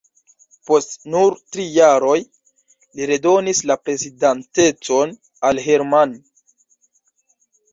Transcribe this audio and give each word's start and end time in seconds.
Post 0.67 0.95
nur 1.15 1.35
tri 1.55 1.65
jaroj 1.73 2.15
li 3.01 3.09
redonis 3.11 3.61
la 3.73 3.77
prezidantecon 3.83 5.15
al 5.51 5.63
Herrmann. 5.67 6.17